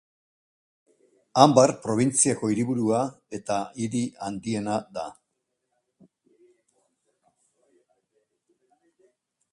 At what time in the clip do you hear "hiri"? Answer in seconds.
3.83-4.01